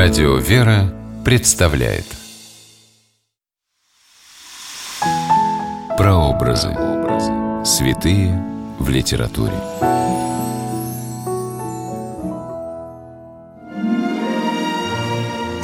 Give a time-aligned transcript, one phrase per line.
[0.00, 2.04] Радио «Вера» представляет
[5.96, 6.68] Прообразы.
[7.64, 8.40] Святые
[8.78, 9.54] в литературе.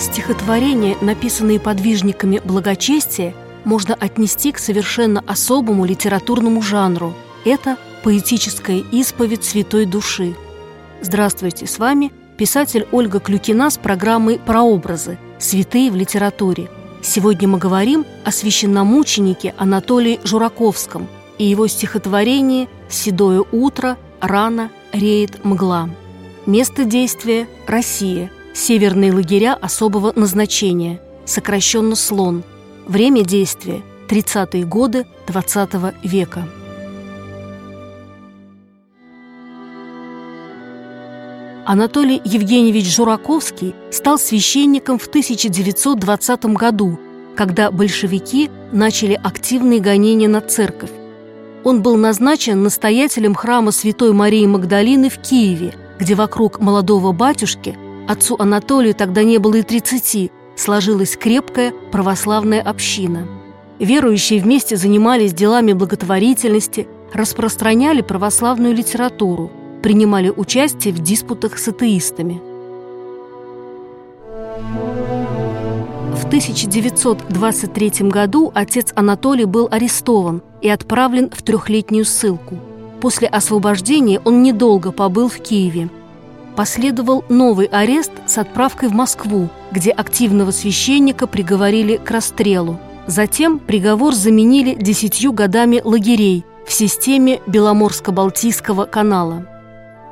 [0.00, 7.14] Стихотворения, написанные подвижниками благочестия, можно отнести к совершенно особому литературному жанру.
[7.44, 10.34] Это поэтическая исповедь святой души.
[11.02, 15.18] Здравствуйте, с вами писатель Ольга Клюкина с программой «Прообразы.
[15.38, 16.68] Святые в литературе».
[17.02, 21.06] Сегодня мы говорим о священномученике Анатолии Жураковском
[21.38, 25.90] и его стихотворении «Седое утро», «Рано», «Реет мгла».
[26.46, 28.30] Место действия– Россия.
[28.54, 32.42] Северные лагеря особого назначения, сокращенно «Слон».
[32.86, 36.46] Время действия– 30-е годы XX века.
[41.66, 46.98] Анатолий Евгеньевич Жураковский стал священником в 1920 году,
[47.36, 50.90] когда большевики начали активные гонения на церковь.
[51.64, 57.78] Он был назначен настоятелем храма Святой Марии Магдалины в Киеве, где вокруг молодого батюшки,
[58.08, 63.26] отцу Анатолию тогда не было и 30, сложилась крепкая православная община.
[63.78, 69.50] Верующие вместе занимались делами благотворительности, распространяли православную литературу–
[69.84, 72.40] принимали участие в диспутах с атеистами.
[76.14, 82.56] В 1923 году отец Анатолий был арестован и отправлен в трехлетнюю ссылку.
[83.02, 85.90] После освобождения он недолго побыл в Киеве.
[86.56, 92.80] Последовал новый арест с отправкой в Москву, где активного священника приговорили к расстрелу.
[93.06, 99.46] Затем приговор заменили десятью годами лагерей в системе Беломорско-Балтийского канала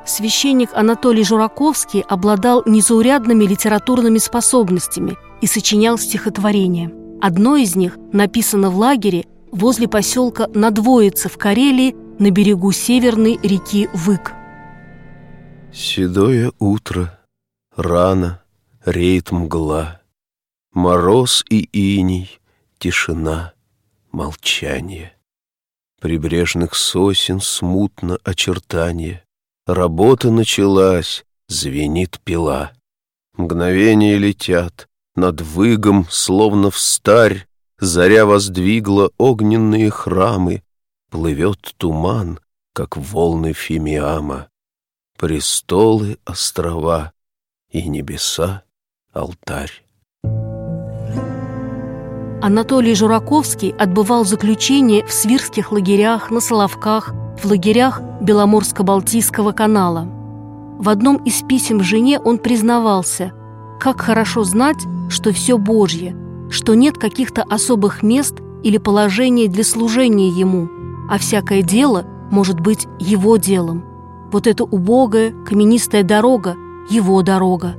[0.05, 6.91] священник Анатолий Жураковский обладал незаурядными литературными способностями и сочинял стихотворения.
[7.21, 13.89] Одно из них написано в лагере возле поселка Надвоица в Карелии на берегу северной реки
[13.93, 14.33] Вык.
[15.73, 17.19] Седое утро,
[17.75, 18.41] рано,
[18.85, 20.01] реет мгла,
[20.73, 22.39] Мороз и иней,
[22.79, 23.53] тишина,
[24.11, 25.13] молчание.
[26.01, 29.23] Прибрежных сосен смутно очертание,
[29.65, 32.73] Работа началась, звенит пила.
[33.37, 37.47] Мгновения летят, над выгом, словно в старь,
[37.79, 40.63] Заря воздвигла огненные храмы,
[41.09, 42.39] Плывет туман,
[42.73, 44.49] как волны Фимиама.
[45.17, 47.13] Престолы, острова
[47.69, 48.63] и небеса,
[49.13, 49.83] алтарь.
[52.41, 60.07] Анатолий Жураковский отбывал заключение в свирских лагерях, на Соловках, в лагерях Беломорско-Балтийского канала.
[60.79, 63.33] В одном из писем жене он признавался,
[63.79, 64.77] как хорошо знать,
[65.09, 66.15] что все Божье,
[66.49, 70.69] что нет каких-то особых мест или положений для служения Ему,
[71.09, 73.83] а всякое дело может быть Его делом.
[74.31, 76.55] Вот эта убогая, каменистая дорога–
[76.89, 77.75] Его дорога.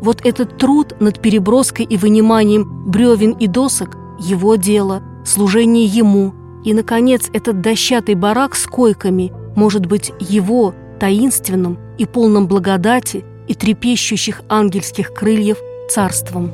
[0.00, 6.74] Вот этот труд над переброской и выниманием бревен и досок– Его дело, служение Ему– и,
[6.74, 14.42] наконец, этот дощатый барак с койками может быть его, таинственным и полным благодати и трепещущих
[14.48, 15.58] ангельских крыльев
[15.88, 16.50] царством.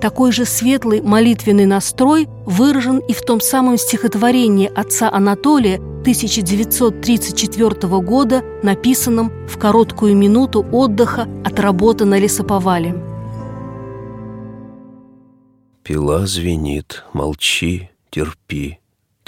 [0.00, 8.42] Такой же светлый молитвенный настрой выражен и в том самом стихотворении отца Анатолия 1934 года,
[8.62, 12.96] написанном в короткую минуту отдыха от работы на лесоповале.
[15.82, 18.79] Пила звенит, молчи, терпи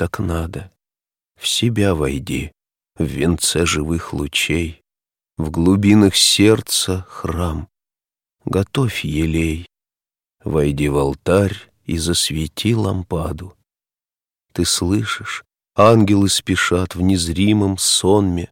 [0.02, 0.72] так надо.
[1.40, 2.50] В себя войди,
[2.96, 4.82] в венце живых лучей,
[5.36, 7.68] В глубинах сердца храм.
[8.44, 9.66] Готовь елей,
[10.42, 13.56] войди в алтарь и засвети лампаду.
[14.52, 15.44] Ты слышишь,
[15.76, 18.50] ангелы спешат в незримом сонме,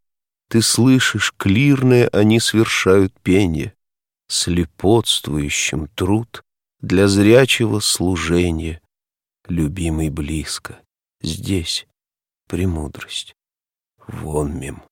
[0.48, 3.74] Ты слышишь, клирное они свершают пение,
[4.28, 6.44] Слепотствующим труд
[6.80, 8.80] для зрячего служения,
[9.48, 10.80] Любимый близко.
[11.22, 11.86] Здесь
[12.48, 13.34] премудрость.
[14.08, 14.82] Вон мим.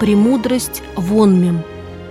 [0.00, 1.62] Премудрость вон.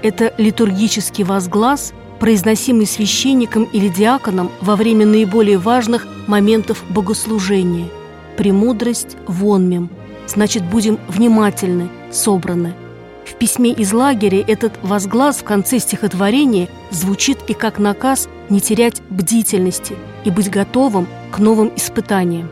[0.01, 7.89] Это литургический возглас, произносимый священником или диаконом во время наиболее важных моментов богослужения.
[8.37, 9.89] Премудрость вон мим.
[10.25, 12.73] Значит, будем внимательны, собраны–
[13.27, 19.01] в письме из лагеря этот возглас в конце стихотворения звучит и как наказ не терять
[19.09, 22.49] бдительности и быть готовым к новым испытаниям.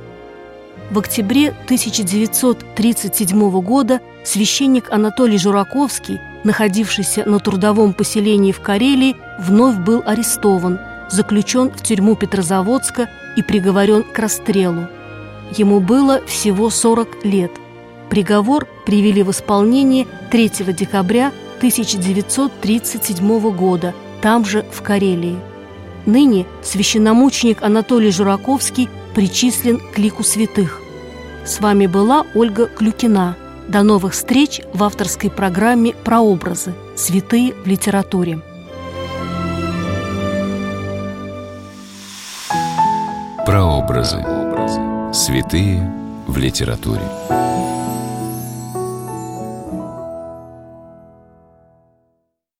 [0.91, 10.01] В октябре 1937 года священник Анатолий Жураковский, находившийся на трудовом поселении в Карелии, вновь был
[10.05, 10.79] арестован,
[11.11, 14.87] заключен в тюрьму Петрозаводска и приговорен к расстрелу.
[15.57, 17.51] Ему было всего 40 лет.
[18.09, 25.54] Приговор привели в исполнение 3 декабря 1937 года, там же, в Карелии.
[26.05, 30.81] Ныне священномученик Анатолий Жураковский причислен к лику святых.
[31.45, 33.35] С вами была Ольга Клюкина.
[33.67, 36.73] До новых встреч в авторской программе «Прообразы.
[36.95, 38.41] Святые в литературе».
[43.45, 44.23] Прообразы.
[45.13, 45.91] Святые
[46.27, 47.03] в литературе.